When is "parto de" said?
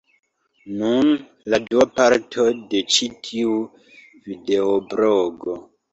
1.99-2.81